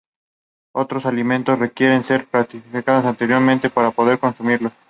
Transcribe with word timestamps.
Otros 0.73 1.05
alimentos 1.05 1.59
requieren 1.59 2.03
ser 2.03 2.25
planificados 2.25 3.03
con 3.03 3.09
antelación 3.09 3.71
para 3.71 3.91
poder 3.91 4.13
ser 4.15 4.19
consumidos. 4.19 4.73